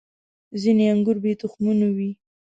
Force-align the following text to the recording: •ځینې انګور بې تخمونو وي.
•ځینې 0.61 0.85
انګور 0.93 1.17
بې 1.23 1.31
تخمونو 1.41 1.87
وي. 1.95 2.11